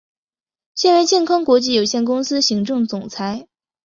[0.73, 3.45] 现为健康国际有限公司行政总裁。